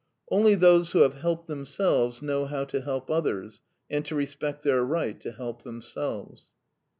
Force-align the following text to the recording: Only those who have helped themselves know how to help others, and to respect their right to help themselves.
Only 0.31 0.55
those 0.55 0.91
who 0.93 1.01
have 1.03 1.13
helped 1.21 1.45
themselves 1.45 2.23
know 2.23 2.47
how 2.47 2.65
to 2.65 2.81
help 2.81 3.11
others, 3.11 3.61
and 3.87 4.03
to 4.05 4.15
respect 4.15 4.63
their 4.63 4.83
right 4.83 5.21
to 5.21 5.31
help 5.31 5.61
themselves. 5.61 6.49